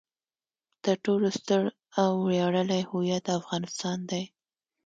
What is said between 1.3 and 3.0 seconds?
ستر او ویاړلی